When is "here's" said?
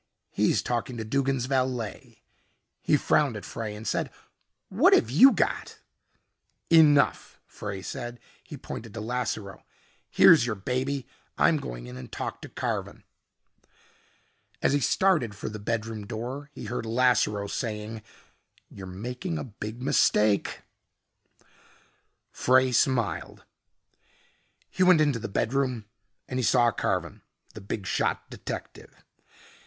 10.09-10.43